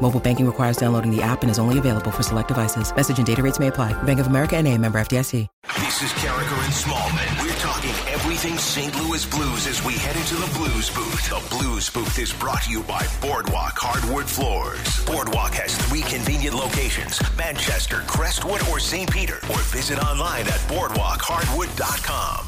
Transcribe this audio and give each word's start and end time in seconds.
Mobile 0.00 0.20
banking 0.20 0.46
requires 0.46 0.78
downloading 0.78 1.14
the 1.14 1.20
app 1.20 1.42
and 1.42 1.50
is 1.50 1.58
only 1.58 1.78
available 1.78 2.10
for 2.10 2.22
select 2.22 2.48
devices. 2.48 2.94
Message 2.94 3.18
and 3.18 3.26
data 3.26 3.42
rates 3.42 3.58
may 3.58 3.66
apply. 3.66 3.92
Bank 4.04 4.18
of 4.18 4.28
America 4.28 4.56
and 4.56 4.66
a 4.66 4.78
member 4.78 4.98
FDIC. 4.98 5.46
This 5.80 6.02
is 6.02 6.12
Karraker 6.12 6.64
and 6.64 6.72
Smallman. 6.72 7.42
We're 7.42 7.54
talking 7.56 7.90
everything 8.12 8.56
St. 8.56 8.94
Louis 9.02 9.26
Blues 9.26 9.66
as 9.66 9.84
we 9.84 9.94
head 9.94 10.16
into 10.16 10.36
the 10.36 10.50
Blues 10.56 10.90
Booth. 10.90 11.28
The 11.28 11.56
Blues 11.56 11.90
Booth 11.90 12.18
is 12.18 12.32
brought 12.32 12.62
to 12.62 12.70
you 12.70 12.82
by 12.82 13.06
Boardwalk 13.20 13.76
Hardwood 13.76 14.26
Floors. 14.26 15.04
Boardwalk 15.04 15.52
has 15.54 15.76
three 15.76 16.02
convenient 16.02 16.54
locations, 16.54 17.20
Manchester, 17.36 18.02
Crestwood, 18.06 18.66
or 18.68 18.78
St. 18.78 19.10
Peter. 19.10 19.38
Or 19.50 19.58
visit 19.72 19.98
online 19.98 20.46
at 20.46 20.60
boardwalkhardwood.com. 20.68 22.47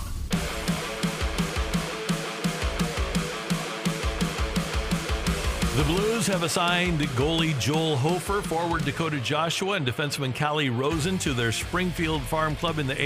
The 5.76 5.84
Blues 5.84 6.26
have 6.26 6.42
assigned 6.42 6.98
goalie 7.10 7.56
Joel 7.60 7.94
Hofer, 7.94 8.42
forward 8.42 8.84
Dakota 8.84 9.20
Joshua, 9.20 9.74
and 9.74 9.86
defenseman 9.86 10.34
Calle 10.34 10.68
Rosen 10.68 11.16
to 11.18 11.32
their 11.32 11.52
Springfield 11.52 12.22
Farm 12.22 12.56
Club 12.56 12.80
in 12.80 12.88
the 12.88 12.96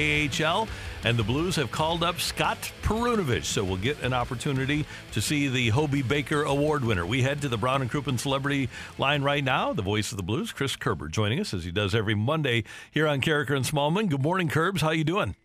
AHL. 0.41 0.67
And 1.05 1.19
the 1.19 1.23
Blues 1.23 1.57
have 1.57 1.71
called 1.71 2.03
up 2.03 2.19
Scott 2.19 2.73
Perunovich, 2.81 3.45
so 3.45 3.63
we'll 3.63 3.77
get 3.77 4.03
an 4.03 4.15
opportunity 4.15 4.87
to 5.13 5.21
see 5.21 5.49
the 5.49 5.69
Hobey 5.69 6.01
Baker 6.01 6.45
Award 6.45 6.87
winner. 6.87 7.05
We 7.05 7.21
head 7.21 7.43
to 7.43 7.51
the 7.51 7.59
Brown 7.59 7.83
and 7.83 7.91
Crouppen 7.91 8.19
Celebrity 8.19 8.71
Line 8.97 9.23
right 9.23 9.45
now. 9.45 9.75
The 9.75 9.83
voice 9.83 10.11
of 10.11 10.17
the 10.17 10.23
Blues, 10.23 10.51
Chris 10.51 10.75
Kerber, 10.75 11.09
joining 11.09 11.41
us 11.41 11.53
as 11.53 11.65
he 11.65 11.71
does 11.71 11.95
every 11.95 12.15
Monday 12.15 12.65
here 12.91 13.07
on 13.07 13.21
Karraker 13.21 13.55
and 13.55 13.67
Smallman. 13.67 14.09
Good 14.09 14.23
morning, 14.23 14.49
Kerbs. 14.49 14.81
How 14.81 14.93
you 14.93 15.05
doing? 15.05 15.37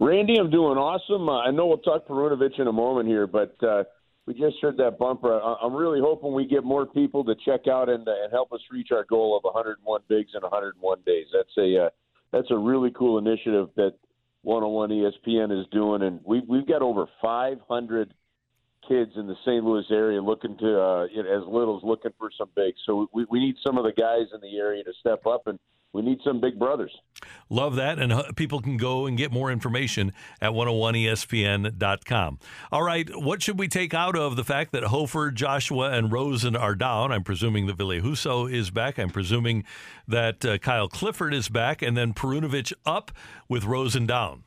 Randy, 0.00 0.38
I'm 0.38 0.50
doing 0.50 0.78
awesome. 0.78 1.28
Uh, 1.28 1.40
I 1.40 1.50
know 1.50 1.66
we'll 1.66 1.76
talk 1.78 2.06
Perunovich 2.08 2.58
in 2.58 2.68
a 2.68 2.72
moment 2.72 3.06
here, 3.06 3.26
but 3.26 3.54
uh, 3.62 3.84
we 4.26 4.34
just 4.34 4.56
heard 4.60 4.76
that 4.78 4.98
bumper. 4.98 5.40
I- 5.40 5.56
I'm 5.62 5.74
really 5.74 6.00
hoping 6.00 6.32
we 6.32 6.46
get 6.46 6.64
more 6.64 6.84
people 6.84 7.24
to 7.24 7.34
check 7.44 7.68
out 7.68 7.88
and, 7.88 8.06
uh, 8.06 8.12
and 8.22 8.32
help 8.32 8.52
us 8.52 8.60
reach 8.70 8.90
our 8.90 9.04
goal 9.04 9.36
of 9.36 9.44
101 9.44 10.02
bigs 10.08 10.34
in 10.34 10.42
101 10.42 11.00
days. 11.06 11.26
That's 11.32 11.56
a 11.56 11.86
uh, 11.86 11.90
that's 12.32 12.50
a 12.50 12.58
really 12.58 12.90
cool 12.90 13.18
initiative 13.18 13.68
that 13.76 13.94
101 14.42 14.90
ESPN 14.90 15.58
is 15.58 15.66
doing, 15.68 16.02
and 16.02 16.20
we 16.24 16.40
we've 16.40 16.66
got 16.66 16.82
over 16.82 17.06
500 17.22 18.12
kids 18.86 19.12
in 19.16 19.26
the 19.26 19.36
St. 19.44 19.64
Louis 19.64 19.84
area 19.90 20.20
looking 20.20 20.56
to 20.58 20.80
uh, 20.80 21.04
as 21.04 21.46
little 21.46 21.76
as 21.76 21.84
looking 21.84 22.12
for 22.18 22.30
some 22.36 22.48
bigs. 22.54 22.78
So 22.84 23.08
we, 23.12 23.26
we 23.30 23.40
need 23.40 23.56
some 23.64 23.78
of 23.78 23.84
the 23.84 23.92
guys 23.92 24.26
in 24.34 24.40
the 24.40 24.58
area 24.58 24.84
to 24.84 24.92
step 25.00 25.26
up 25.26 25.46
and 25.46 25.58
we 25.96 26.02
need 26.02 26.18
some 26.22 26.42
big 26.42 26.58
brothers. 26.58 26.92
Love 27.48 27.76
that. 27.76 27.98
And 27.98 28.12
uh, 28.12 28.30
people 28.36 28.60
can 28.60 28.76
go 28.76 29.06
and 29.06 29.16
get 29.16 29.32
more 29.32 29.50
information 29.50 30.12
at 30.42 30.50
101ESPN.com. 30.50 32.38
All 32.70 32.82
right. 32.82 33.08
What 33.14 33.42
should 33.42 33.58
we 33.58 33.66
take 33.66 33.94
out 33.94 34.14
of 34.14 34.36
the 34.36 34.44
fact 34.44 34.72
that 34.72 34.84
Hofer, 34.84 35.30
Joshua, 35.30 35.92
and 35.92 36.12
Rosen 36.12 36.54
are 36.54 36.74
down? 36.74 37.12
I'm 37.12 37.24
presuming 37.24 37.66
that 37.66 37.78
Ville 37.78 38.02
Husso 38.02 38.52
is 38.52 38.70
back. 38.70 38.98
I'm 38.98 39.08
presuming 39.08 39.64
that 40.06 40.44
uh, 40.44 40.58
Kyle 40.58 40.86
Clifford 40.86 41.32
is 41.32 41.48
back. 41.48 41.80
And 41.80 41.96
then 41.96 42.12
Perunovich 42.12 42.74
up 42.84 43.10
with 43.48 43.64
Rosen 43.64 44.06
down. 44.06 44.44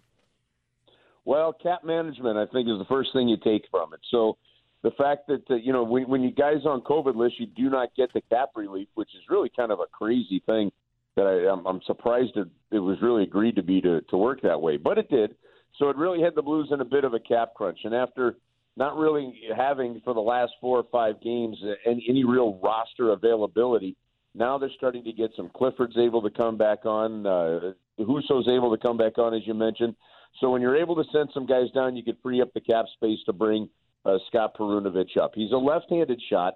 Well, 1.25 1.51
cap 1.51 1.83
management, 1.83 2.37
I 2.37 2.45
think, 2.45 2.69
is 2.69 2.77
the 2.77 2.85
first 2.87 3.09
thing 3.11 3.27
you 3.27 3.37
take 3.43 3.63
from 3.71 3.93
it. 3.95 4.01
So 4.11 4.37
the 4.83 4.91
fact 4.91 5.27
that, 5.27 5.41
uh, 5.49 5.55
you 5.55 5.73
know, 5.73 5.83
when, 5.83 6.07
when 6.07 6.21
you 6.21 6.31
guys 6.31 6.65
on 6.65 6.81
COVID 6.81 7.15
list, 7.15 7.39
you 7.39 7.47
do 7.47 7.71
not 7.71 7.89
get 7.95 8.13
the 8.13 8.21
cap 8.29 8.49
relief, 8.55 8.87
which 8.93 9.09
is 9.15 9.21
really 9.29 9.51
kind 9.55 9.71
of 9.71 9.79
a 9.79 9.87
crazy 9.91 10.43
thing 10.45 10.71
that 11.19 11.27
I, 11.27 11.51
I'm, 11.51 11.65
I'm 11.65 11.81
surprised 11.85 12.31
it, 12.35 12.47
it 12.71 12.79
was 12.79 12.97
really 13.01 13.23
agreed 13.23 13.55
to 13.57 13.63
be 13.63 13.81
to, 13.81 14.01
to 14.09 14.17
work 14.17 14.41
that 14.43 14.61
way, 14.61 14.77
but 14.77 14.97
it 14.97 15.09
did. 15.09 15.35
So 15.77 15.89
it 15.89 15.97
really 15.97 16.21
had 16.21 16.35
the 16.35 16.41
Blues 16.41 16.69
in 16.71 16.81
a 16.81 16.85
bit 16.85 17.03
of 17.03 17.13
a 17.13 17.19
cap 17.19 17.53
crunch. 17.55 17.79
And 17.83 17.93
after 17.93 18.37
not 18.77 18.97
really 18.97 19.33
having 19.55 20.01
for 20.03 20.13
the 20.13 20.21
last 20.21 20.53
four 20.61 20.77
or 20.77 20.85
five 20.91 21.21
games 21.21 21.57
any, 21.85 22.05
any 22.09 22.23
real 22.23 22.59
roster 22.63 23.11
availability, 23.11 23.95
now 24.35 24.57
they're 24.57 24.69
starting 24.77 25.03
to 25.03 25.11
get 25.11 25.31
some. 25.35 25.49
Clifford's 25.55 25.97
able 25.97 26.21
to 26.21 26.29
come 26.29 26.57
back 26.57 26.85
on. 26.85 27.25
Uh, 27.25 27.73
Husso's 27.97 28.47
able 28.47 28.75
to 28.75 28.81
come 28.81 28.97
back 28.97 29.17
on, 29.17 29.33
as 29.33 29.41
you 29.45 29.53
mentioned. 29.53 29.95
So 30.39 30.51
when 30.51 30.61
you're 30.61 30.77
able 30.77 30.95
to 30.95 31.03
send 31.11 31.29
some 31.33 31.45
guys 31.45 31.69
down, 31.73 31.97
you 31.97 32.03
could 32.03 32.17
free 32.23 32.41
up 32.41 32.53
the 32.53 32.61
cap 32.61 32.85
space 32.95 33.19
to 33.25 33.33
bring 33.33 33.67
uh, 34.05 34.17
Scott 34.27 34.55
Perunovich 34.57 35.17
up. 35.21 35.31
He's 35.35 35.51
a 35.51 35.57
left-handed 35.57 36.21
shot. 36.29 36.55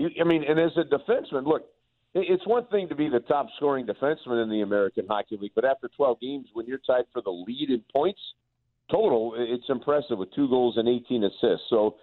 I 0.00 0.24
mean, 0.24 0.44
and 0.48 0.58
as 0.58 0.72
a 0.76 0.84
defenseman, 0.84 1.46
look, 1.46 1.66
it's 2.14 2.46
one 2.46 2.66
thing 2.66 2.88
to 2.88 2.94
be 2.94 3.08
the 3.08 3.20
top 3.20 3.46
scoring 3.56 3.86
defenseman 3.86 4.42
in 4.42 4.50
the 4.50 4.62
American 4.62 5.06
Hockey 5.08 5.38
League, 5.40 5.52
but 5.54 5.64
after 5.64 5.88
12 5.96 6.20
games, 6.20 6.48
when 6.52 6.66
you're 6.66 6.80
tied 6.86 7.04
for 7.12 7.22
the 7.22 7.30
lead 7.30 7.70
in 7.70 7.82
points 7.92 8.20
total, 8.90 9.34
it's 9.36 9.68
impressive 9.68 10.18
with 10.18 10.34
two 10.34 10.48
goals 10.48 10.76
and 10.76 10.88
18 10.88 11.24
assists. 11.24 11.66
So, 11.70 11.96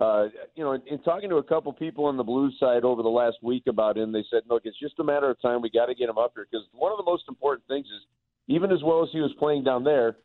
uh, 0.00 0.24
you 0.56 0.64
know, 0.64 0.72
in, 0.72 0.82
in 0.90 0.98
talking 1.02 1.30
to 1.30 1.36
a 1.36 1.42
couple 1.42 1.72
people 1.72 2.06
on 2.06 2.16
the 2.16 2.24
Blues 2.24 2.56
side 2.58 2.82
over 2.82 3.02
the 3.02 3.08
last 3.08 3.36
week 3.42 3.64
about 3.68 3.96
him, 3.96 4.10
they 4.10 4.24
said, 4.30 4.42
look, 4.48 4.62
it's 4.64 4.78
just 4.80 4.98
a 4.98 5.04
matter 5.04 5.30
of 5.30 5.40
time. 5.40 5.62
We 5.62 5.70
got 5.70 5.86
to 5.86 5.94
get 5.94 6.08
him 6.08 6.18
up 6.18 6.32
here 6.34 6.46
because 6.50 6.66
one 6.72 6.90
of 6.90 6.98
the 6.98 7.08
most 7.08 7.24
important 7.28 7.66
things 7.68 7.86
is, 7.86 8.02
even 8.48 8.72
as 8.72 8.82
well 8.82 9.04
as 9.04 9.08
he 9.12 9.20
was 9.20 9.32
playing 9.38 9.62
down 9.62 9.84
there, 9.84 10.16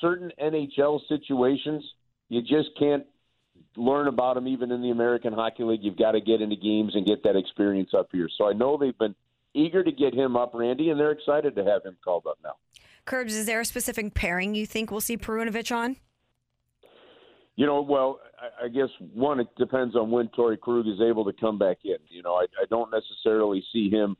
certain 0.00 0.32
NHL 0.42 1.00
situations 1.08 1.84
you 2.30 2.40
just 2.40 2.70
can't 2.78 3.04
learn 3.76 4.08
about 4.08 4.36
him 4.36 4.48
even 4.48 4.70
in 4.72 4.82
the 4.82 4.90
American 4.90 5.32
Hockey 5.32 5.62
League. 5.62 5.80
You've 5.82 5.98
got 5.98 6.12
to 6.12 6.20
get 6.20 6.40
into 6.40 6.56
games 6.56 6.94
and 6.94 7.06
get 7.06 7.22
that 7.24 7.36
experience 7.36 7.90
up 7.96 8.08
here. 8.12 8.28
So 8.36 8.48
I 8.48 8.52
know 8.52 8.76
they've 8.76 8.96
been 8.98 9.14
eager 9.54 9.82
to 9.82 9.92
get 9.92 10.14
him 10.14 10.36
up, 10.36 10.52
Randy, 10.54 10.90
and 10.90 10.98
they're 10.98 11.12
excited 11.12 11.54
to 11.56 11.64
have 11.64 11.84
him 11.84 11.96
called 12.04 12.26
up 12.28 12.38
now. 12.42 12.54
Kerbs, 13.06 13.30
is 13.30 13.46
there 13.46 13.60
a 13.60 13.64
specific 13.64 14.14
pairing 14.14 14.54
you 14.54 14.66
think 14.66 14.90
we'll 14.90 15.00
see 15.00 15.16
Perunovich 15.16 15.74
on? 15.74 15.96
You 17.56 17.66
know, 17.66 17.82
well, 17.82 18.20
I, 18.40 18.66
I 18.66 18.68
guess 18.68 18.88
one, 19.12 19.40
it 19.40 19.48
depends 19.58 19.96
on 19.96 20.10
when 20.10 20.28
Torey 20.28 20.58
Krug 20.58 20.86
is 20.86 21.00
able 21.00 21.24
to 21.24 21.32
come 21.32 21.58
back 21.58 21.78
in. 21.84 21.96
You 22.08 22.22
know, 22.22 22.34
I, 22.34 22.44
I 22.60 22.64
don't 22.70 22.90
necessarily 22.90 23.64
see 23.72 23.90
him 23.90 24.16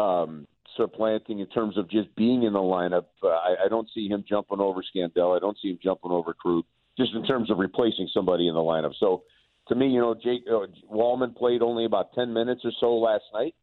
um, 0.00 0.46
supplanting 0.76 1.40
in 1.40 1.46
terms 1.46 1.76
of 1.78 1.90
just 1.90 2.14
being 2.14 2.42
in 2.42 2.52
the 2.52 2.58
lineup. 2.58 3.06
Uh, 3.22 3.28
I, 3.28 3.56
I 3.64 3.68
don't 3.68 3.88
see 3.94 4.08
him 4.08 4.24
jumping 4.28 4.60
over 4.60 4.82
Scandella. 4.82 5.36
I 5.36 5.40
don't 5.40 5.56
see 5.60 5.70
him 5.70 5.78
jumping 5.82 6.10
over 6.10 6.34
Krug, 6.34 6.64
just 6.98 7.14
in 7.14 7.24
terms 7.24 7.50
of 7.50 7.58
replacing 7.58 8.08
somebody 8.12 8.48
in 8.48 8.54
the 8.54 8.60
lineup. 8.60 8.92
So, 9.00 9.22
to 9.68 9.74
me, 9.74 9.88
you 9.88 10.00
know, 10.00 10.14
Jake 10.14 10.42
uh, 10.50 10.66
Walman 10.92 11.34
played 11.34 11.62
only 11.62 11.84
about 11.86 12.12
ten 12.14 12.32
minutes 12.32 12.62
or 12.64 12.72
so 12.80 12.94
last 12.96 13.24
night. 13.32 13.54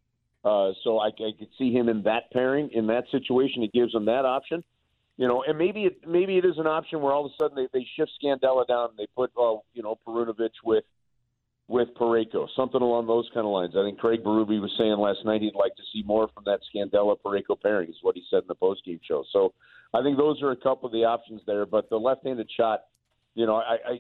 Uh, 0.44 0.72
so 0.84 1.00
I, 1.00 1.08
I 1.08 1.32
could 1.38 1.50
see 1.58 1.74
him 1.74 1.90
in 1.90 2.04
that 2.04 2.32
pairing 2.32 2.70
in 2.72 2.88
that 2.88 3.06
situation. 3.12 3.64
It 3.64 3.74
gives 3.74 3.94
him 3.94 4.06
that 4.06 4.26
option, 4.26 4.64
you 5.18 5.28
know, 5.28 5.44
and 5.48 5.58
maybe 5.58 5.86
it 5.86 6.08
maybe 6.08 6.38
it 6.38 6.46
is 6.46 6.58
an 6.58 6.68
option 6.68 7.02
where 7.02 7.14
all 7.14 7.26
of 7.26 7.32
a 7.32 7.44
sudden 7.44 7.56
they, 7.56 7.68
they 7.80 7.86
shift 7.96 8.12
Scandella 8.24 8.68
down 8.68 8.90
and 8.90 8.98
they 8.98 9.08
put 9.16 9.32
uh, 9.36 9.58
you 9.74 9.82
know 9.82 9.98
Perunovich 10.08 10.62
with 10.64 10.84
with 11.68 11.88
Parayko, 12.00 12.48
something 12.56 12.82
along 12.82 13.08
those 13.08 13.28
kind 13.34 13.46
of 13.46 13.52
lines. 13.52 13.74
I 13.76 13.84
think 13.84 13.98
Craig 13.98 14.24
Berube 14.24 14.62
was 14.62 14.72
saying 14.78 14.98
last 15.00 15.26
night 15.26 15.42
he'd 15.42 15.56
like 15.56 15.76
to 15.78 15.84
see 15.92 16.04
more 16.06 16.28
from 16.34 16.44
that 16.46 16.60
Scandella 16.70 17.16
Parayko 17.26 17.60
pairing, 17.60 17.90
is 17.90 17.96
what 18.04 18.16
he 18.16 18.24
said 18.30 18.44
in 18.44 18.48
the 18.48 18.56
postgame 18.56 19.00
show. 19.04 19.24
So 19.34 19.54
I 19.94 20.04
think 20.04 20.18
those 20.18 20.44
are 20.44 20.52
a 20.52 20.56
couple 20.56 20.86
of 20.86 20.92
the 20.92 21.06
options 21.06 21.42
there. 21.48 21.66
But 21.66 21.90
the 21.90 21.98
left-handed 21.98 22.50
shot, 22.56 22.82
you 23.36 23.46
know, 23.46 23.56
I, 23.56 23.78
I 23.88 24.00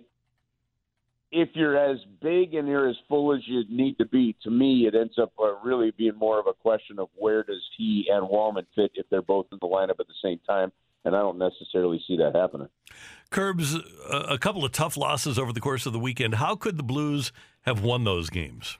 if 1.31 1.49
you're 1.53 1.77
as 1.77 1.97
big 2.21 2.53
and 2.53 2.67
you're 2.67 2.87
as 2.87 2.95
full 3.09 3.35
as 3.35 3.41
you 3.45 3.63
need 3.69 3.97
to 3.97 4.05
be, 4.05 4.35
to 4.43 4.49
me, 4.49 4.87
it 4.87 4.95
ends 4.95 5.15
up 5.21 5.33
uh, 5.37 5.55
really 5.63 5.91
being 5.91 6.15
more 6.15 6.39
of 6.39 6.47
a 6.47 6.53
question 6.53 6.97
of 6.97 7.09
where 7.15 7.43
does 7.43 7.61
he 7.77 8.07
and 8.09 8.27
Walman 8.27 8.65
fit 8.73 8.91
if 8.95 9.05
they're 9.09 9.21
both 9.21 9.47
in 9.51 9.57
the 9.61 9.67
lineup 9.67 9.99
at 9.99 10.07
the 10.07 10.13
same 10.23 10.39
time. 10.47 10.71
And 11.03 11.15
I 11.15 11.19
don't 11.19 11.37
necessarily 11.37 12.01
see 12.07 12.17
that 12.17 12.35
happening. 12.35 12.69
Kerbs, 13.31 13.79
a 14.09 14.39
couple 14.39 14.65
of 14.65 14.71
tough 14.71 14.97
losses 14.97 15.37
over 15.37 15.53
the 15.53 15.59
course 15.59 15.85
of 15.85 15.93
the 15.93 15.99
weekend. 15.99 16.35
How 16.35 16.55
could 16.55 16.77
the 16.77 16.83
Blues 16.83 17.31
have 17.61 17.83
won 17.83 18.05
those 18.05 18.29
games? 18.31 18.79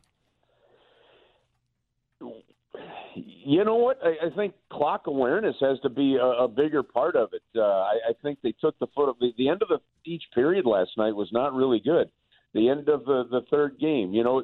You 3.14 3.64
know 3.64 3.76
what? 3.76 4.00
I, 4.04 4.28
I 4.28 4.30
think 4.36 4.56
clock 4.76 5.08
awareness 5.08 5.56
has 5.62 5.80
to 5.82 5.90
be 5.90 6.16
a, 6.16 6.26
a 6.26 6.48
bigger 6.48 6.84
part 6.84 7.16
of 7.16 7.30
it. 7.34 7.44
Uh, 7.56 7.62
I, 7.62 7.94
I 8.10 8.14
think 8.22 8.40
they 8.42 8.54
took 8.60 8.78
the 8.80 8.88
foot 8.96 9.10
of 9.10 9.18
the, 9.20 9.32
the 9.38 9.50
end 9.50 9.62
of 9.62 9.70
the, 9.70 9.80
each 10.06 10.24
period 10.34 10.66
last 10.66 10.92
night 10.98 11.16
was 11.16 11.30
not 11.32 11.54
really 11.54 11.80
good. 11.80 12.10
The 12.54 12.70
end 12.70 12.90
of 12.90 13.06
the, 13.06 13.24
the 13.30 13.42
third 13.50 13.80
game, 13.80 14.14
you 14.14 14.24
know, 14.24 14.44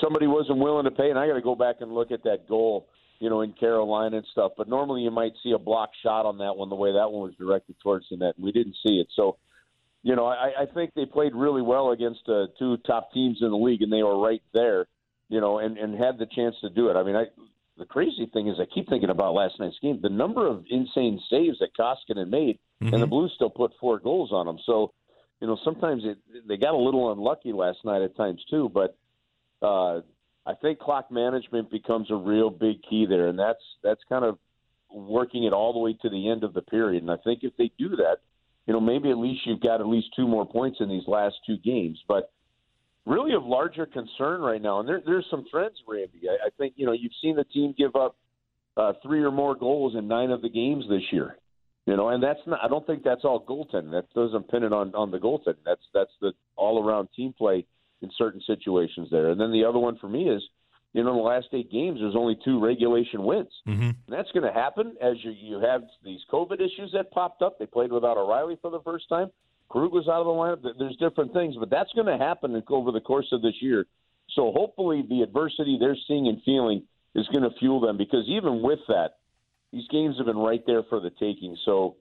somebody 0.00 0.26
wasn't 0.26 0.58
willing 0.58 0.84
to 0.84 0.90
pay, 0.90 1.10
and 1.10 1.18
I 1.18 1.26
got 1.26 1.34
to 1.34 1.40
go 1.40 1.54
back 1.54 1.76
and 1.80 1.92
look 1.92 2.10
at 2.10 2.24
that 2.24 2.48
goal 2.48 2.88
you 3.20 3.30
know, 3.30 3.42
in 3.42 3.52
Carolina 3.52 4.18
and 4.18 4.26
stuff. 4.32 4.52
But 4.56 4.68
normally 4.68 5.02
you 5.02 5.10
might 5.10 5.32
see 5.42 5.52
a 5.52 5.58
block 5.58 5.90
shot 6.02 6.26
on 6.26 6.38
that 6.38 6.56
one, 6.56 6.68
the 6.68 6.74
way 6.74 6.92
that 6.92 7.10
one 7.10 7.22
was 7.22 7.34
directed 7.38 7.76
towards 7.82 8.06
the 8.10 8.16
net. 8.16 8.34
We 8.38 8.52
didn't 8.52 8.76
see 8.84 9.00
it, 9.00 9.06
so 9.14 9.38
you 10.02 10.14
know, 10.14 10.26
I, 10.26 10.50
I 10.60 10.66
think 10.74 10.92
they 10.94 11.06
played 11.06 11.34
really 11.34 11.62
well 11.62 11.92
against 11.92 12.28
uh, 12.28 12.48
two 12.58 12.76
top 12.86 13.10
teams 13.12 13.38
in 13.40 13.48
the 13.48 13.56
league, 13.56 13.80
and 13.80 13.90
they 13.90 14.02
were 14.02 14.20
right 14.20 14.42
there, 14.52 14.86
you 15.30 15.40
know, 15.40 15.58
and, 15.58 15.78
and 15.78 15.98
had 15.98 16.18
the 16.18 16.26
chance 16.26 16.54
to 16.60 16.68
do 16.68 16.90
it. 16.90 16.94
I 16.94 17.02
mean, 17.02 17.16
I, 17.16 17.24
the 17.78 17.84
crazy 17.84 18.26
thing 18.32 18.48
is, 18.48 18.56
I 18.60 18.66
keep 18.72 18.88
thinking 18.88 19.10
about 19.10 19.34
last 19.34 19.58
night's 19.58 19.78
game. 19.80 19.98
The 20.00 20.08
number 20.08 20.46
of 20.46 20.64
insane 20.70 21.20
saves 21.28 21.58
that 21.58 21.76
Koskinen 21.78 22.28
made, 22.28 22.58
mm-hmm. 22.82 22.94
and 22.94 23.02
the 23.02 23.06
Blues 23.06 23.32
still 23.34 23.50
put 23.50 23.72
four 23.80 23.98
goals 23.98 24.30
on 24.32 24.46
them. 24.46 24.58
So, 24.64 24.92
you 25.40 25.46
know, 25.46 25.58
sometimes 25.64 26.02
it, 26.04 26.18
they 26.46 26.56
got 26.56 26.74
a 26.74 26.78
little 26.78 27.12
unlucky 27.12 27.52
last 27.52 27.78
night 27.84 28.02
at 28.02 28.16
times 28.16 28.44
too. 28.48 28.70
But 28.72 28.96
uh, 29.60 30.00
I 30.46 30.54
think 30.60 30.78
clock 30.78 31.10
management 31.10 31.70
becomes 31.70 32.10
a 32.10 32.16
real 32.16 32.50
big 32.50 32.82
key 32.88 33.06
there, 33.08 33.28
and 33.28 33.38
that's 33.38 33.62
that's 33.82 34.02
kind 34.08 34.24
of 34.24 34.38
working 34.92 35.44
it 35.44 35.52
all 35.52 35.72
the 35.72 35.80
way 35.80 35.96
to 36.02 36.08
the 36.08 36.30
end 36.30 36.44
of 36.44 36.54
the 36.54 36.62
period. 36.62 37.02
And 37.02 37.10
I 37.10 37.16
think 37.16 37.40
if 37.42 37.56
they 37.56 37.70
do 37.78 37.90
that 37.96 38.18
you 38.66 38.72
know, 38.72 38.80
maybe 38.80 39.10
at 39.10 39.18
least 39.18 39.42
you've 39.46 39.60
got 39.60 39.80
at 39.80 39.86
least 39.86 40.08
two 40.16 40.26
more 40.26 40.46
points 40.46 40.78
in 40.80 40.88
these 40.88 41.06
last 41.06 41.36
two 41.46 41.58
games. 41.58 42.02
But 42.08 42.32
really 43.06 43.34
of 43.34 43.44
larger 43.44 43.86
concern 43.86 44.40
right 44.40 44.60
now, 44.60 44.80
and 44.80 44.88
there, 44.88 45.02
there's 45.04 45.26
some 45.30 45.44
trends, 45.50 45.76
Randy. 45.86 46.28
I, 46.28 46.46
I 46.46 46.50
think, 46.58 46.74
you 46.76 46.86
know, 46.86 46.92
you've 46.92 47.12
seen 47.22 47.36
the 47.36 47.44
team 47.44 47.74
give 47.76 47.96
up 47.96 48.16
uh, 48.76 48.92
three 49.02 49.22
or 49.22 49.30
more 49.30 49.54
goals 49.54 49.94
in 49.96 50.08
nine 50.08 50.30
of 50.30 50.42
the 50.42 50.48
games 50.48 50.84
this 50.88 51.02
year. 51.12 51.36
You 51.86 51.96
know, 51.96 52.08
and 52.08 52.22
that's 52.22 52.40
not. 52.46 52.60
I 52.62 52.68
don't 52.68 52.86
think 52.86 53.02
that's 53.04 53.24
all 53.24 53.44
goaltending. 53.44 53.90
That 53.90 54.06
doesn't 54.14 54.48
pin 54.48 54.62
it 54.62 54.72
on 54.72 54.94
on 54.94 55.10
the 55.10 55.18
goaltending. 55.18 55.64
That's 55.66 55.82
that's 55.92 56.12
the 56.22 56.32
all 56.56 56.82
around 56.82 57.10
team 57.14 57.34
play 57.36 57.66
in 58.00 58.10
certain 58.16 58.40
situations 58.46 59.08
there. 59.10 59.28
And 59.28 59.38
then 59.38 59.52
the 59.52 59.64
other 59.64 59.78
one 59.78 59.98
for 59.98 60.08
me 60.08 60.30
is 60.30 60.42
you 60.94 61.02
know, 61.02 61.10
in 61.10 61.16
the 61.16 61.22
last 61.22 61.48
eight 61.52 61.70
games, 61.72 61.98
there's 62.00 62.14
only 62.16 62.38
two 62.44 62.64
regulation 62.64 63.24
wins. 63.24 63.50
Mm-hmm. 63.68 63.82
And 63.82 63.96
that's 64.08 64.30
going 64.30 64.46
to 64.46 64.52
happen 64.52 64.94
as 65.02 65.14
you, 65.22 65.32
you 65.32 65.60
have 65.60 65.82
these 66.04 66.20
COVID 66.32 66.54
issues 66.54 66.92
that 66.94 67.10
popped 67.10 67.42
up. 67.42 67.58
They 67.58 67.66
played 67.66 67.90
without 67.90 68.16
O'Reilly 68.16 68.56
for 68.62 68.70
the 68.70 68.80
first 68.80 69.08
time. 69.08 69.30
Krug 69.68 69.92
out 69.94 70.08
of 70.08 70.26
the 70.26 70.30
lineup. 70.30 70.78
There's 70.78 70.96
different 70.96 71.32
things, 71.32 71.56
but 71.58 71.70
that's 71.70 71.92
going 71.92 72.06
to 72.06 72.22
happen 72.22 72.62
over 72.68 72.92
the 72.92 73.00
course 73.00 73.28
of 73.32 73.42
this 73.42 73.54
year. 73.60 73.86
So 74.34 74.52
hopefully, 74.52 75.04
the 75.08 75.22
adversity 75.22 75.76
they're 75.78 75.96
seeing 76.06 76.28
and 76.28 76.40
feeling 76.44 76.84
is 77.14 77.26
going 77.28 77.42
to 77.42 77.56
fuel 77.58 77.80
them 77.80 77.96
because 77.96 78.24
even 78.28 78.62
with 78.62 78.80
that, 78.88 79.16
these 79.72 79.86
games 79.90 80.16
have 80.18 80.26
been 80.26 80.38
right 80.38 80.62
there 80.66 80.82
for 80.88 81.00
the 81.00 81.10
taking. 81.10 81.56
So 81.64 81.96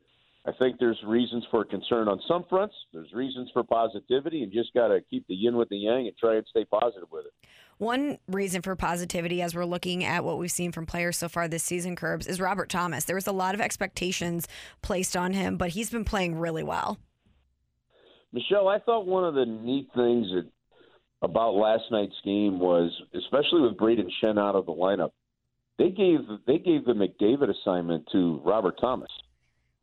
I 0.46 0.52
think 0.52 0.78
there's 0.80 1.02
reasons 1.06 1.46
for 1.50 1.64
concern 1.64 2.08
on 2.08 2.20
some 2.28 2.46
fronts. 2.50 2.76
There's 2.92 3.12
reasons 3.14 3.50
for 3.54 3.64
positivity, 3.64 4.44
and 4.44 4.52
just 4.52 4.74
got 4.74 4.90
to 4.90 5.00
keep 5.10 5.26
the 5.28 5.36
yin 5.36 5.56
with 5.56 5.70
the 5.70 5.78
yang 5.78 6.08
and 6.08 6.18
try 6.18 6.36
and 6.36 6.46
stay 6.50 6.66
positive 6.66 7.08
with 7.12 7.26
it. 7.26 7.50
One 7.78 8.18
reason 8.28 8.62
for 8.62 8.76
positivity, 8.76 9.42
as 9.42 9.56
we're 9.56 9.66
looking 9.66 10.04
at 10.04 10.24
what 10.24 10.38
we've 10.38 10.52
seen 10.52 10.72
from 10.72 10.86
players 10.86 11.18
so 11.18 11.30
far 11.30 11.48
this 11.48 11.64
season, 11.64 11.96
Kerbs, 11.96 12.28
is 12.28 12.40
Robert 12.40 12.70
Thomas. 12.70 13.06
There 13.06 13.16
was 13.16 13.28
a 13.28 13.32
lot 13.32 13.56
of 13.56 13.62
expectations 13.62 14.48
placed 14.82 15.18
on 15.18 15.34
him, 15.34 15.58
but 15.58 15.70
he's 15.70 15.90
been 15.90 16.06
playing 16.06 16.38
really 16.38 16.64
well. 16.64 17.00
Michelle, 18.34 18.68
I 18.68 18.80
thought 18.80 19.06
one 19.06 19.24
of 19.24 19.36
the 19.36 19.46
neat 19.46 19.90
things 19.96 20.28
that, 20.34 20.50
about 21.22 21.54
last 21.54 21.84
night's 21.90 22.20
game 22.26 22.60
was, 22.60 22.92
especially 23.16 23.62
with 23.62 23.78
Brayden 23.78 24.10
Schenn 24.22 24.38
out 24.38 24.56
of 24.56 24.66
the 24.66 24.74
lineup, 24.74 25.12
they 25.78 25.90
gave 25.90 26.20
they 26.46 26.58
gave 26.58 26.86
the 26.86 26.94
McDavid 26.94 27.50
assignment 27.50 28.06
to 28.12 28.42
Robert 28.44 28.76
Thomas. 28.82 29.10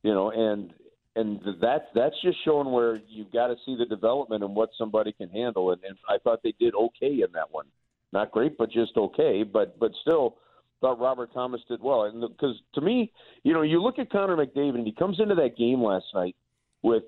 You 0.02 0.12
know, 0.12 0.30
and 0.30 0.72
and 1.16 1.40
that's 1.60 1.86
that's 1.94 2.14
just 2.22 2.38
showing 2.44 2.70
where 2.70 3.00
you've 3.08 3.32
got 3.32 3.46
to 3.46 3.56
see 3.64 3.74
the 3.76 3.86
development 3.86 4.44
and 4.44 4.54
what 4.54 4.70
somebody 4.76 5.12
can 5.12 5.30
handle. 5.30 5.72
And, 5.72 5.82
and 5.82 5.96
I 6.08 6.18
thought 6.18 6.40
they 6.42 6.54
did 6.60 6.74
okay 6.74 7.22
in 7.22 7.32
that 7.32 7.50
one 7.50 7.66
not 8.12 8.32
great, 8.32 8.58
but 8.58 8.70
just 8.70 8.96
okay. 8.96 9.42
But 9.42 9.78
but 9.78 9.92
still, 10.02 10.36
thought 10.80 11.00
Robert 11.00 11.32
Thomas 11.32 11.60
did 11.68 11.80
well. 11.82 12.04
And 12.04 12.20
because 12.20 12.60
to 12.74 12.80
me, 12.80 13.12
you 13.42 13.52
know, 13.52 13.62
you 13.62 13.82
look 13.82 13.98
at 13.98 14.10
Connor 14.10 14.36
McDavid, 14.36 14.76
and 14.76 14.86
he 14.86 14.92
comes 14.92 15.20
into 15.20 15.34
that 15.36 15.56
game 15.56 15.82
last 15.82 16.06
night 16.14 16.36
with 16.82 17.04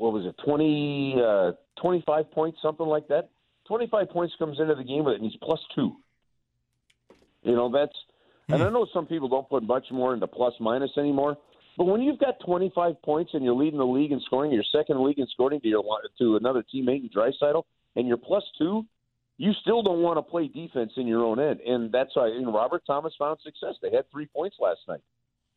what 0.00 0.14
was 0.14 0.24
it, 0.24 0.34
20, 0.46 1.16
uh, 1.22 1.52
25 1.82 2.30
points, 2.30 2.58
something 2.62 2.86
like 2.86 3.06
that. 3.08 3.28
25 3.68 4.08
points 4.08 4.34
comes 4.38 4.58
into 4.58 4.74
the 4.74 4.82
game 4.82 5.04
with 5.04 5.12
it, 5.12 5.20
and 5.20 5.30
he's 5.30 5.38
plus 5.42 5.60
two. 5.74 5.92
You 7.42 7.54
know, 7.54 7.70
that's, 7.70 7.92
and 8.48 8.62
I 8.62 8.68
hmm. 8.68 8.72
know 8.72 8.86
some 8.94 9.04
people 9.04 9.28
don't 9.28 9.48
put 9.48 9.62
much 9.62 9.84
more 9.92 10.14
into 10.14 10.26
plus 10.26 10.54
minus 10.58 10.90
anymore, 10.96 11.36
but 11.76 11.84
when 11.84 12.00
you've 12.00 12.18
got 12.18 12.40
25 12.46 13.02
points 13.02 13.32
and 13.34 13.44
you're 13.44 13.54
leading 13.54 13.78
the 13.78 13.84
league 13.84 14.10
in 14.10 14.20
scoring, 14.24 14.52
you're 14.52 14.64
second 14.72 14.96
in 14.96 15.04
league 15.04 15.18
in 15.18 15.26
scoring 15.26 15.60
to 15.60 15.68
your 15.68 15.84
to 16.18 16.36
another 16.36 16.64
teammate 16.74 17.02
in 17.02 17.10
and 17.94 18.08
you're 18.08 18.16
plus 18.16 18.42
two, 18.56 18.86
you 19.36 19.52
still 19.60 19.82
don't 19.82 20.00
want 20.00 20.16
to 20.16 20.22
play 20.22 20.48
defense 20.48 20.92
in 20.96 21.06
your 21.06 21.24
own 21.24 21.38
end, 21.38 21.60
and 21.60 21.92
that's 21.92 22.16
why 22.16 22.28
know, 22.40 22.54
Robert 22.54 22.82
Thomas 22.86 23.12
found 23.18 23.38
success. 23.44 23.74
They 23.82 23.90
had 23.90 24.10
three 24.10 24.26
points 24.34 24.56
last 24.58 24.80
night, 24.88 25.02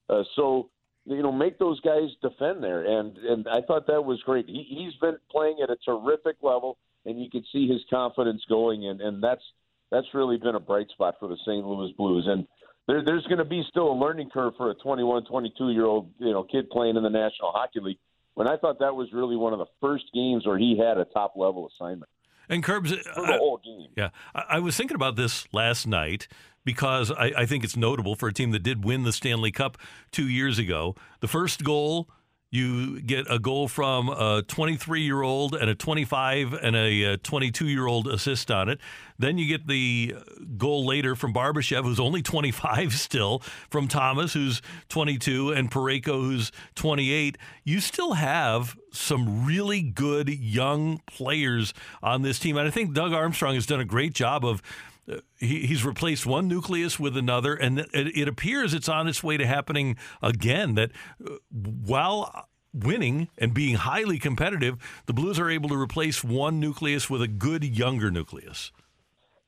uh, 0.10 0.24
so 0.36 0.70
you 1.06 1.22
know 1.22 1.32
make 1.32 1.60
those 1.60 1.80
guys 1.82 2.10
defend 2.22 2.64
there, 2.64 2.84
and 2.84 3.18
and 3.18 3.48
I 3.48 3.62
thought 3.62 3.88
that 3.88 4.04
was 4.04 4.22
great. 4.26 4.46
He, 4.48 4.66
he's 4.70 4.96
been 5.02 5.18
playing 5.32 5.58
at 5.64 5.70
a 5.70 5.78
terrific 5.86 6.38
level, 6.42 6.78
and 7.06 7.22
you 7.22 7.30
could 7.30 7.44
see 7.52 7.68
his 7.68 7.82
confidence 7.90 8.42
going, 8.48 8.88
and 8.88 9.02
and 9.02 9.24
that's 9.24 9.44
that's 9.92 10.08
really 10.14 10.38
been 10.38 10.56
a 10.56 10.60
bright 10.60 10.90
spot 10.90 11.16
for 11.20 11.28
the 11.28 11.38
St. 11.46 11.66
Louis 11.66 11.94
Blues, 11.98 12.26
and. 12.28 12.48
There, 12.86 13.02
there's 13.02 13.24
going 13.28 13.38
to 13.38 13.46
be 13.46 13.64
still 13.70 13.94
a 13.94 13.96
learning 13.98 14.30
curve 14.30 14.56
for 14.58 14.70
a 14.70 14.76
21, 14.76 15.24
22 15.24 15.70
year 15.70 15.86
old, 15.86 16.12
you 16.20 16.34
know, 16.34 16.44
kid 16.44 16.70
playing 16.70 16.98
in 16.98 17.04
the 17.04 17.10
National 17.10 17.54
Hockey 17.54 17.80
League. 17.80 17.98
When 18.34 18.46
I 18.46 18.58
thought 18.58 18.80
that 18.80 18.94
was 18.94 19.08
really 19.14 19.38
one 19.38 19.54
of 19.54 19.60
the 19.60 19.68
first 19.80 20.04
games 20.14 20.46
where 20.46 20.58
he 20.58 20.78
had 20.78 20.98
a 20.98 21.06
top 21.06 21.38
level 21.38 21.70
assignment. 21.70 22.10
And 22.50 22.64
Kerbs, 22.64 22.90
for 22.90 23.26
the 23.26 23.38
whole 23.38 23.62
game. 23.64 23.88
Yeah, 23.96 24.10
I, 24.36 24.44
I, 24.50 24.60
was 24.60 24.76
thinking 24.76 24.96
about 24.96 25.16
this 25.16 25.48
last 25.54 25.88
night 25.88 26.28
because 26.66 27.12
I, 27.12 27.32
I 27.38 27.46
think 27.46 27.64
it's 27.64 27.78
notable 27.78 28.16
for 28.16 28.28
a 28.28 28.34
team 28.34 28.52
that 28.52 28.64
did 28.64 28.84
win 28.84 29.04
the 29.04 29.14
Stanley 29.14 29.52
Cup 29.52 29.78
two 30.12 30.28
years 30.28 30.60
ago. 30.60 30.96
The 31.20 31.28
first 31.28 31.64
goal 31.64 32.10
you 32.54 33.02
get 33.02 33.26
a 33.32 33.40
goal 33.40 33.68
from 33.68 34.10
a 34.10 34.44
23 34.48 35.02
year 35.02 35.24
old 35.24 35.56
and 35.56 35.72
a 35.72 35.74
25 35.74 36.54
and 36.54 36.76
a 36.76 37.18
22 37.18 37.68
year 37.68 37.88
old 37.88 38.08
assist 38.08 38.52
on 38.52 38.70
it. 38.70 38.80
Then 39.18 39.40
you 39.40 39.48
get 39.48 39.66
the 39.66 40.14
goal 40.56 40.86
later 40.86 41.16
from 41.16 41.34
Barbashev, 41.34 41.82
who's 41.82 42.00
only 42.00 42.22
25 42.22 42.94
still, 43.00 43.40
from 43.72 43.88
Thomas, 43.88 44.34
who's 44.34 44.62
22, 44.90 45.50
and 45.52 45.72
Parayko, 45.72 46.22
who's 46.22 46.52
28. 46.76 47.40
You 47.64 47.80
still 47.80 48.14
have 48.14 48.78
some 48.92 49.48
really 49.48 49.82
good 49.82 50.30
young 50.30 51.02
players 51.08 51.74
on 52.04 52.22
this 52.22 52.38
team. 52.38 52.56
And 52.58 52.68
I 52.68 52.72
think 52.72 52.94
Doug 52.94 53.14
Armstrong 53.14 53.56
has 53.56 53.66
done 53.66 53.80
a 53.80 53.86
great 53.86 54.14
job 54.14 54.46
of 54.46 54.62
uh, 54.62 54.93
he, 55.38 55.68
he's 55.68 55.84
replaced 55.84 56.26
one 56.26 56.48
nucleus 56.48 57.00
with 57.00 57.18
another, 57.18 57.56
and 57.56 57.80
it, 57.80 57.88
it, 57.94 58.28
appears 58.28 58.74
it's 58.74 58.90
on 58.90 59.08
its 59.08 59.24
way 59.24 59.38
to 59.38 59.46
happening 59.46 59.98
again. 60.22 60.76
That 60.76 60.92
uh, 61.26 61.36
while 61.52 62.48
winning 62.74 63.30
and 63.38 63.54
being 63.54 63.76
highly 63.76 64.18
competitive, 64.18 64.78
the 65.06 65.14
Blues 65.14 65.40
are 65.40 65.50
able 65.50 65.70
to 65.70 65.80
replace 65.80 66.24
one 66.24 66.60
nucleus 66.60 67.10
with 67.10 67.22
a 67.22 67.28
good 67.28 67.64
younger 67.64 68.10
nucleus. 68.10 68.72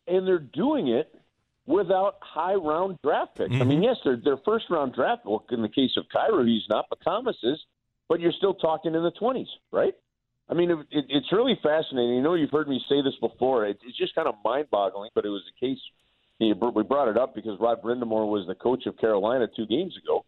And 0.07 0.27
they're 0.27 0.39
doing 0.39 0.89
it 0.89 1.11
without 1.65 2.17
high 2.21 2.53
round 2.53 2.97
draft 3.03 3.35
picks. 3.35 3.51
Mm-hmm. 3.51 3.61
I 3.61 3.65
mean, 3.65 3.83
yes, 3.83 3.97
they're, 4.03 4.19
they're 4.23 4.39
first 4.45 4.65
round 4.69 4.93
draft. 4.93 5.25
Well, 5.25 5.45
in 5.51 5.61
the 5.61 5.69
case 5.69 5.91
of 5.97 6.05
Kyrou, 6.15 6.47
he's 6.47 6.67
not, 6.69 6.85
but 6.89 6.99
Thomas 7.03 7.37
is. 7.43 7.59
But 8.07 8.19
you're 8.19 8.33
still 8.33 8.53
talking 8.53 8.93
in 8.93 9.01
the 9.01 9.11
20s, 9.19 9.47
right? 9.71 9.95
I 10.47 10.53
mean, 10.53 10.71
it, 10.71 10.77
it, 10.91 11.05
it's 11.09 11.31
really 11.31 11.57
fascinating. 11.61 12.15
You 12.15 12.21
know, 12.21 12.35
you've 12.35 12.51
heard 12.51 12.67
me 12.67 12.79
say 12.87 13.01
this 13.01 13.15
before. 13.19 13.65
It, 13.65 13.79
it's 13.85 13.97
just 13.97 14.13
kind 14.15 14.27
of 14.27 14.35
mind-boggling, 14.43 15.11
but 15.15 15.25
it 15.25 15.29
was 15.29 15.41
a 15.49 15.65
case. 15.65 15.79
You 16.39 16.53
know, 16.53 16.71
we 16.75 16.83
brought 16.83 17.07
it 17.07 17.17
up 17.17 17.33
because 17.33 17.59
Rod 17.59 17.81
Brind'Amour 17.81 18.29
was 18.29 18.45
the 18.47 18.55
coach 18.55 18.85
of 18.85 18.97
Carolina 18.97 19.47
two 19.55 19.65
games 19.65 19.97
ago. 19.97 20.25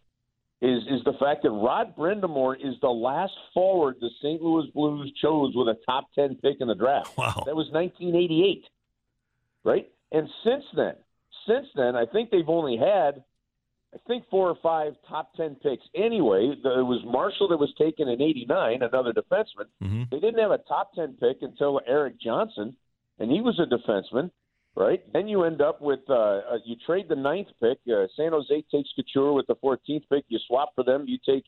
Is 0.60 0.82
is 0.90 1.04
the 1.06 1.14
fact 1.20 1.44
that 1.44 1.52
Rod 1.52 1.96
Brind'Amour 1.96 2.56
is 2.56 2.74
the 2.82 2.90
last 2.90 3.34
forward 3.54 3.98
the 4.00 4.10
St. 4.24 4.42
Louis 4.42 4.66
Blues 4.74 5.14
chose 5.22 5.54
with 5.54 5.68
a 5.68 5.78
top 5.86 6.08
ten 6.16 6.36
pick 6.42 6.58
in 6.62 6.68
the 6.68 6.74
draft. 6.74 7.16
Wow, 7.16 7.44
that 7.46 7.56
was 7.56 7.70
1988, 7.72 8.64
right? 9.64 9.88
And 10.12 10.28
since 10.44 10.64
then, 10.76 10.96
since 11.48 11.68
then, 11.76 11.96
I 11.96 12.06
think 12.08 12.32
they've 12.32 12.50
only 12.50 12.76
had 12.76 13.24
I 13.98 14.08
think 14.08 14.26
four 14.30 14.50
or 14.50 14.58
five 14.62 14.94
top 15.08 15.34
ten 15.36 15.56
picks. 15.56 15.84
Anyway, 15.96 16.54
it 16.54 16.64
was 16.64 17.02
Marshall 17.06 17.48
that 17.50 17.58
was 17.58 17.74
taken 17.78 18.08
in 18.08 18.22
'89, 18.22 18.84
another 18.84 19.12
defenseman. 19.12 19.66
Mm-hmm. 19.84 20.04
They 20.12 20.20
didn't 20.20 20.40
have 20.40 20.52
a 20.52 20.60
top 20.60 20.94
ten 20.94 21.16
pick 21.20 21.38
until 21.42 21.82
Erik 21.88 22.20
Johnson, 22.22 22.76
and 23.20 23.32
he 23.32 23.42
was 23.42 23.60
a 23.60 23.66
defenseman, 23.66 24.30
right? 24.76 25.02
Then 25.14 25.28
you 25.28 25.44
end 25.44 25.62
up 25.62 25.82
with 25.82 26.02
uh, 26.10 26.14
uh, 26.14 26.58
you 26.64 26.76
trade 26.86 27.08
the 27.10 27.16
ninth 27.16 27.48
pick. 27.60 27.80
Uh, 27.90 28.06
San 28.16 28.34
Jose 28.34 28.64
takes 28.72 28.90
Couture 28.96 29.34
with 29.34 29.48
the 29.48 29.56
14th 29.56 30.04
pick. 30.12 30.26
You 30.28 30.38
swap 30.48 30.74
for 30.76 30.84
them. 30.84 31.06
You 31.08 31.18
take, 31.26 31.46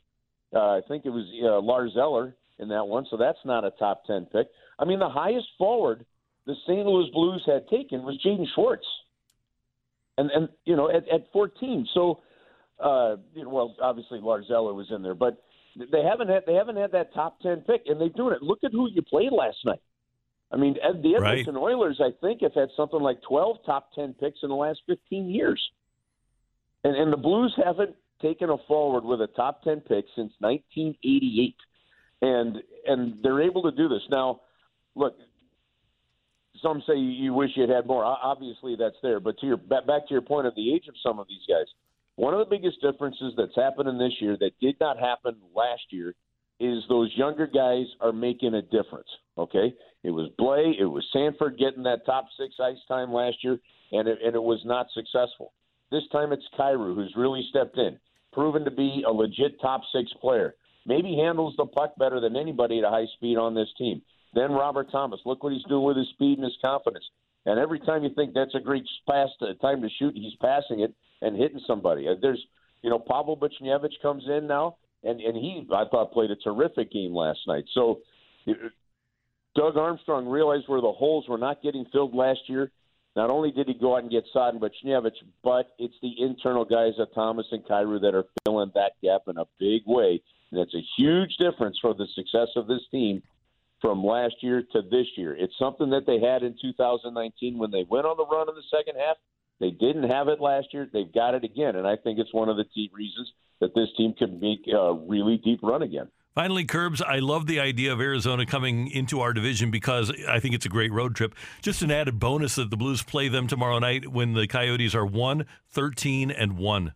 uh, 0.56 0.78
I 0.78 0.82
think 0.88 1.06
it 1.06 1.12
was 1.12 1.26
uh, 1.44 1.62
Lars 1.62 1.94
Eller 1.96 2.36
in 2.58 2.68
that 2.70 2.88
one, 2.88 3.06
so 3.12 3.18
that's 3.18 3.40
not 3.46 3.64
a 3.64 3.72
top 3.72 4.06
ten 4.06 4.26
pick. 4.26 4.48
I 4.80 4.86
mean, 4.86 5.00
the 5.00 5.10
highest 5.10 5.48
forward 5.58 6.06
the 6.48 6.56
St. 6.66 6.86
Louis 6.86 7.10
Blues 7.14 7.44
had 7.46 7.68
taken 7.68 8.02
was 8.02 8.20
Jaden 8.26 8.48
Schwartz, 8.56 8.88
and 10.18 10.32
and 10.32 10.50
you 10.66 10.76
know 10.76 10.90
at, 10.90 11.08
at 11.10 11.32
14. 11.32 11.88
So 11.94 12.22
uh, 12.80 13.16
well, 13.36 13.76
obviously 13.82 14.20
Lars 14.20 14.48
Eller 14.50 14.74
was 14.74 14.88
in 14.90 15.02
there, 15.02 15.16
but 15.16 15.44
they 15.76 16.02
haven't 16.04 16.30
had 16.30 16.44
they 16.46 16.54
haven't 16.54 16.78
had 16.78 16.92
that 16.94 17.14
top 17.14 17.40
ten 17.42 17.62
pick, 17.62 17.84
and 17.86 18.00
they're 18.00 18.10
doing 18.10 18.34
it. 18.34 18.42
Look 18.42 18.64
at 18.64 18.72
who 18.72 18.90
you 18.90 19.02
played 19.02 19.32
last 19.32 19.58
night. 19.66 19.82
I 20.52 20.58
mean, 20.58 20.74
the 20.74 21.16
Edmonton 21.16 21.56
right. 21.56 21.62
Oilers, 21.62 22.02
I 22.02 22.10
think, 22.22 22.42
have 22.42 22.54
had 22.54 22.70
something 22.76 23.00
like 23.00 23.22
twelve 23.22 23.58
top 23.66 23.92
ten 23.94 24.14
picks 24.14 24.40
in 24.44 24.50
the 24.50 24.56
last 24.56 24.80
fifteen 24.88 25.30
years. 25.30 25.62
And, 26.84 26.96
and 26.96 27.12
the 27.12 27.18
Blues 27.18 27.54
haven't 27.64 27.96
taken 28.22 28.50
a 28.50 28.58
forward 28.68 29.04
with 29.04 29.22
a 29.22 29.28
top 29.28 29.64
10 29.64 29.82
pick 29.82 30.06
since 30.16 30.32
1988. 30.40 31.56
And 32.22 32.58
and 32.86 33.16
they're 33.24 33.42
able 33.42 33.64
to 33.64 33.72
do 33.72 33.88
this. 33.88 34.02
Now, 34.10 34.42
look, 34.96 35.16
some 36.62 36.84
say 36.86 36.96
you 36.98 37.34
wish 37.34 37.52
you 37.56 37.62
had 37.62 37.70
had 37.70 37.86
more. 37.86 38.04
Obviously, 38.04 38.76
that's 38.78 38.98
there. 39.02 39.22
But 39.22 39.40
to 39.40 39.46
your 39.46 39.56
back 39.56 39.86
to 39.86 40.12
your 40.12 40.22
point 40.22 40.46
of 40.46 40.54
the 40.56 40.74
age 40.74 40.88
of 40.90 40.96
some 41.02 41.18
of 41.18 41.28
these 41.30 41.46
guys, 41.48 41.68
one 42.20 42.34
of 42.34 42.40
the 42.42 42.54
biggest 42.54 42.82
differences 42.82 43.34
that's 43.38 43.56
happening 43.56 43.98
this 43.98 44.12
year 44.20 44.36
that 44.42 44.52
did 44.60 44.76
not 44.82 45.00
happen 45.00 45.38
last 45.56 45.84
year 45.90 46.14
is 46.60 46.84
those 46.90 47.10
younger 47.16 47.48
guys 47.48 47.86
are 48.02 48.12
making 48.12 48.56
a 48.56 48.62
difference. 48.62 49.08
Okay, 49.38 49.74
it 50.04 50.12
was 50.12 50.30
Blais, 50.38 50.74
it 50.78 50.86
was 50.86 51.06
Sanford 51.14 51.58
getting 51.58 51.84
that 51.84 52.06
top 52.06 52.26
six 52.38 52.56
ice 52.62 52.76
time 52.90 53.14
last 53.14 53.38
year, 53.42 53.58
and 53.94 54.10
it, 54.10 54.18
and 54.22 54.36
it 54.36 54.44
was 54.44 54.60
not 54.66 54.88
successful. 54.94 55.54
This 55.92 56.04
time 56.12 56.34
it's 56.34 56.44
Kyrou 56.60 56.94
who's 56.94 57.14
really 57.16 57.48
stepped 57.52 57.78
in, 57.78 57.98
proven 58.34 58.66
to 58.66 58.72
be 58.72 59.02
a 59.08 59.12
legit 59.12 59.62
top 59.62 59.84
six 59.96 60.12
player. 60.20 60.56
Maybe 60.86 61.16
handles 61.16 61.54
the 61.56 61.68
puck 61.68 61.94
better 61.98 62.20
than 62.20 62.36
anybody 62.36 62.80
at 62.80 62.86
a 62.86 62.90
high 62.90 63.08
speed 63.16 63.38
on 63.38 63.56
this 63.56 63.70
team. 63.78 64.02
Then 64.34 64.52
Robert 64.52 64.92
Thomas, 64.92 65.22
look 65.26 65.42
what 65.42 65.54
he's 65.54 65.64
doing 65.70 65.86
with 65.86 65.96
his 65.96 66.10
speed 66.10 66.38
and 66.38 66.44
his 66.44 66.58
confidence. 66.62 67.06
And 67.50 67.60
every 67.60 67.80
time 67.80 68.04
you 68.04 68.12
think 68.14 68.36
that's 68.36 68.54
a 68.54 68.60
great 68.60 68.86
pass, 69.10 69.30
to, 69.40 69.56
time 69.56 69.82
to 69.82 69.90
shoot, 69.98 70.14
he's 70.14 70.36
passing 70.40 70.82
it 70.82 70.94
and 71.24 71.36
hitting 71.36 71.60
somebody. 71.66 72.08
Uh, 72.08 72.14
there's, 72.22 72.40
you 72.84 72.92
know, 72.92 73.00
Pavel 73.00 73.36
Buchnevich 73.36 74.00
comes 74.04 74.24
in 74.28 74.46
now, 74.46 74.78
and 75.04 75.20
and 75.20 75.36
he 75.36 75.68
I 75.74 75.86
thought 75.90 76.12
played 76.12 76.30
a 76.30 76.36
terrific 76.36 76.92
game 76.92 77.12
last 77.16 77.40
night. 77.48 77.64
So 77.74 78.02
Doug 79.56 79.78
Armstrong 79.78 80.28
realized 80.28 80.66
where 80.68 80.80
the 80.80 80.92
holes 80.92 81.28
were 81.28 81.40
not 81.40 81.64
getting 81.64 81.86
filled 81.92 82.14
last 82.14 82.42
year. 82.46 82.72
Not 83.16 83.32
only 83.32 83.50
did 83.50 83.68
he 83.68 83.74
go 83.74 83.96
out 83.96 84.04
and 84.04 84.12
get 84.12 84.26
and 84.36 84.62
Buchnevich, 84.62 85.18
but 85.44 85.72
it's 85.80 85.96
the 86.04 86.22
internal 86.22 86.64
guys 86.64 86.94
of 87.00 87.08
Thomas 87.16 87.48
and 87.52 87.66
Kyrou 87.66 88.00
that 88.02 88.14
are 88.14 88.26
filling 88.46 88.72
that 88.76 88.92
gap 89.02 89.24
in 89.28 89.40
a 89.40 89.46
big 89.60 89.82
way. 89.88 90.22
And 90.52 90.62
that's 90.62 90.76
a 90.76 90.86
huge 90.96 91.36
difference 91.38 91.80
for 91.82 91.96
the 91.96 92.06
success 92.14 92.50
of 92.56 92.68
this 92.68 92.82
team 92.92 93.24
from 93.82 94.04
last 94.04 94.36
year 94.42 94.64
to 94.74 94.82
this 94.90 95.08
year. 95.16 95.36
It's 95.36 95.58
something 95.58 95.90
that 95.92 96.06
they 96.06 96.20
had 96.20 96.44
in 96.44 96.56
2019 96.62 97.58
when 97.58 97.72
they 97.72 97.86
went 97.90 98.06
on 98.06 98.18
the 98.18 98.26
run 98.26 98.50
in 98.50 98.56
the 98.56 98.64
second 98.76 99.00
half. 99.00 99.18
They 99.60 99.72
didn't 99.72 100.10
have 100.10 100.28
it 100.28 100.40
last 100.40 100.68
year. 100.74 100.88
They've 100.92 101.12
got 101.14 101.36
it 101.36 101.44
again, 101.44 101.76
and 101.76 101.86
I 101.86 101.98
think 101.98 102.20
it's 102.20 102.34
one 102.34 102.50
of 102.50 102.58
the 102.58 102.66
key 102.74 102.90
reasons 102.94 103.32
that 103.60 103.76
this 103.76 103.90
team 103.98 104.14
can 104.18 104.40
make 104.40 104.66
a 104.74 104.94
really 104.94 105.38
deep 105.38 105.60
run 105.62 105.82
again. 105.82 106.08
Finally, 106.36 106.66
Kerbs, 106.66 107.02
I 107.04 107.20
love 107.20 107.48
the 107.48 107.60
idea 107.60 107.92
of 107.92 108.00
Arizona 108.00 108.46
coming 108.46 108.88
into 108.92 109.20
our 109.20 109.34
division 109.34 109.72
because 109.72 110.12
I 110.28 110.40
think 110.40 110.56
it's 110.56 110.66
a 110.66 110.70
great 110.70 110.92
road 110.94 111.16
trip. 111.16 111.36
Just 111.62 111.82
an 111.82 111.92
added 111.92 112.20
bonus 112.20 112.56
that 112.56 112.70
the 112.70 112.78
Blues 112.78 113.04
play 113.04 113.28
them 113.28 113.48
tomorrow 113.48 113.80
night 113.80 114.08
when 114.08 114.34
the 114.34 114.48
Coyotes 114.48 114.96
are 114.96 115.06
1 115.06 115.46
13 115.72 116.32
and 116.32 116.58
1. 116.58 116.94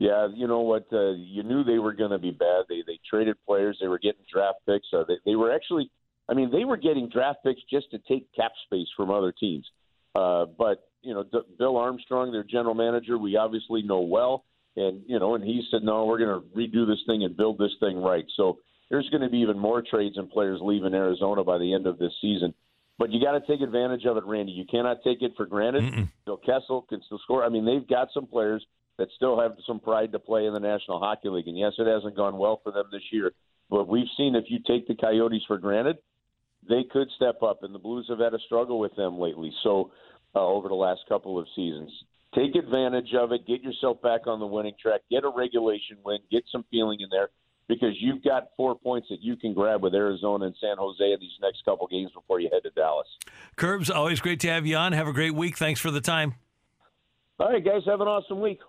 Yeah, 0.00 0.28
you 0.34 0.48
know 0.48 0.60
what? 0.60 0.86
Uh, 0.90 1.10
you 1.10 1.42
knew 1.42 1.62
they 1.62 1.78
were 1.78 1.92
going 1.92 2.10
to 2.10 2.18
be 2.18 2.30
bad. 2.30 2.64
They 2.70 2.82
they 2.86 2.98
traded 3.08 3.36
players. 3.46 3.76
They 3.78 3.86
were 3.86 3.98
getting 3.98 4.24
draft 4.32 4.60
picks. 4.66 4.86
Uh, 4.94 5.04
they, 5.06 5.16
they 5.26 5.36
were 5.36 5.54
actually, 5.54 5.90
I 6.26 6.32
mean, 6.32 6.50
they 6.50 6.64
were 6.64 6.78
getting 6.78 7.10
draft 7.10 7.40
picks 7.44 7.60
just 7.70 7.90
to 7.90 7.98
take 8.08 8.34
cap 8.34 8.52
space 8.64 8.88
from 8.96 9.10
other 9.10 9.30
teams. 9.30 9.66
Uh, 10.14 10.46
but 10.46 10.88
you 11.02 11.12
know, 11.12 11.22
D- 11.22 11.54
Bill 11.58 11.76
Armstrong, 11.76 12.32
their 12.32 12.42
general 12.42 12.74
manager, 12.74 13.18
we 13.18 13.36
obviously 13.36 13.82
know 13.82 14.00
well, 14.00 14.46
and 14.74 15.02
you 15.06 15.18
know, 15.18 15.34
and 15.34 15.44
he 15.44 15.62
said, 15.70 15.82
no, 15.82 16.06
we're 16.06 16.18
going 16.18 16.40
to 16.40 16.48
redo 16.56 16.86
this 16.86 17.00
thing 17.06 17.22
and 17.22 17.36
build 17.36 17.58
this 17.58 17.72
thing 17.78 17.98
right. 17.98 18.24
So 18.38 18.58
there's 18.88 19.08
going 19.10 19.22
to 19.22 19.28
be 19.28 19.40
even 19.40 19.58
more 19.58 19.82
trades 19.82 20.16
and 20.16 20.30
players 20.30 20.60
leaving 20.62 20.94
Arizona 20.94 21.44
by 21.44 21.58
the 21.58 21.74
end 21.74 21.86
of 21.86 21.98
this 21.98 22.12
season. 22.22 22.54
But 22.98 23.12
you 23.12 23.22
got 23.22 23.32
to 23.32 23.46
take 23.46 23.60
advantage 23.60 24.06
of 24.06 24.16
it, 24.16 24.24
Randy. 24.24 24.52
You 24.52 24.64
cannot 24.64 25.02
take 25.04 25.20
it 25.20 25.32
for 25.36 25.44
granted. 25.44 25.84
Mm-mm. 25.84 26.08
Phil 26.24 26.38
Kessel 26.38 26.86
can 26.88 27.02
still 27.04 27.18
score. 27.22 27.44
I 27.44 27.50
mean, 27.50 27.66
they've 27.66 27.86
got 27.86 28.08
some 28.14 28.26
players 28.26 28.64
that 29.00 29.08
still 29.16 29.40
have 29.40 29.56
some 29.66 29.80
pride 29.80 30.12
to 30.12 30.18
play 30.18 30.46
in 30.46 30.52
the 30.52 30.60
National 30.60 31.00
Hockey 31.00 31.28
League. 31.28 31.48
And 31.48 31.58
yes, 31.58 31.72
it 31.78 31.86
hasn't 31.86 32.16
gone 32.16 32.36
well 32.36 32.60
for 32.62 32.70
them 32.70 32.84
this 32.92 33.02
year, 33.10 33.32
but 33.68 33.88
we've 33.88 34.06
seen 34.16 34.36
if 34.36 34.44
you 34.48 34.58
take 34.66 34.86
the 34.86 34.94
Coyotes 34.94 35.42
for 35.48 35.58
granted, 35.58 35.96
they 36.68 36.82
could 36.90 37.08
step 37.16 37.42
up. 37.42 37.62
And 37.62 37.74
the 37.74 37.78
Blues 37.78 38.06
have 38.10 38.18
had 38.20 38.34
a 38.34 38.38
struggle 38.46 38.78
with 38.78 38.94
them 38.94 39.18
lately. 39.18 39.52
So 39.64 39.90
uh, 40.34 40.46
over 40.46 40.68
the 40.68 40.74
last 40.74 41.00
couple 41.08 41.38
of 41.38 41.46
seasons. 41.56 41.90
Take 42.34 42.54
advantage 42.54 43.12
of 43.18 43.32
it. 43.32 43.46
Get 43.46 43.62
yourself 43.62 44.00
back 44.02 44.26
on 44.26 44.38
the 44.38 44.46
winning 44.46 44.74
track. 44.80 45.00
Get 45.10 45.24
a 45.24 45.32
regulation 45.34 45.96
win. 46.04 46.18
Get 46.30 46.44
some 46.52 46.64
feeling 46.70 47.00
in 47.00 47.08
there 47.10 47.30
because 47.66 47.94
you've 47.98 48.22
got 48.22 48.50
four 48.56 48.78
points 48.78 49.08
that 49.10 49.18
you 49.20 49.36
can 49.36 49.54
grab 49.54 49.82
with 49.82 49.94
Arizona 49.94 50.46
and 50.46 50.54
San 50.60 50.76
Jose 50.78 51.02
in 51.02 51.18
these 51.18 51.30
next 51.42 51.64
couple 51.64 51.88
games 51.88 52.12
before 52.14 52.38
you 52.38 52.48
head 52.52 52.62
to 52.62 52.70
Dallas. 52.70 53.08
Kerbs, 53.56 53.92
always 53.92 54.20
great 54.20 54.38
to 54.40 54.48
have 54.48 54.66
you 54.66 54.76
on. 54.76 54.92
Have 54.92 55.08
a 55.08 55.12
great 55.12 55.34
week. 55.34 55.56
Thanks 55.56 55.80
for 55.80 55.90
the 55.90 56.00
time. 56.00 56.34
All 57.40 57.50
right, 57.50 57.64
guys, 57.64 57.82
have 57.86 58.00
an 58.00 58.06
awesome 58.06 58.40
week. 58.40 58.60